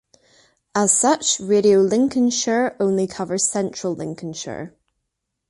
[0.73, 4.73] As such, Radio Lincolnshire only covers central Lincolnshire.